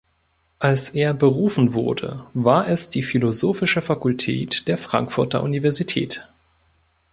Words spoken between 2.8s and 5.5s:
die Philosophische Fakultät der Frankfurter